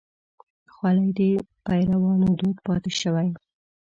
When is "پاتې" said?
2.65-2.91